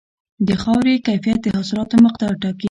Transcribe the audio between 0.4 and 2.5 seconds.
د خاورې کیفیت د حاصلاتو مقدار